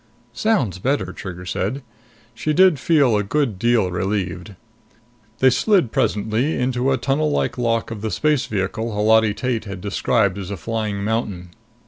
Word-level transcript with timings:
"Sounds 0.33 0.79
better," 0.79 1.13
Trigger 1.13 1.45
said. 1.45 1.83
She 2.33 2.53
did 2.53 2.79
feel 2.79 3.15
a 3.15 3.21
good 3.23 3.59
deal 3.59 3.91
relieved. 3.91 4.55
They 5.37 5.51
slid 5.51 5.91
presently 5.91 6.57
into 6.59 6.91
a 6.91 6.97
tunnel 6.97 7.29
like 7.29 7.55
lock 7.59 7.91
of 7.91 8.01
the 8.01 8.09
space 8.09 8.47
vehicle 8.47 8.91
Holati 8.93 9.35
Tate 9.35 9.65
had 9.65 9.79
described 9.79 10.39
as 10.39 10.49
a 10.49 10.57
flying 10.57 11.03
mountain. 11.03 11.49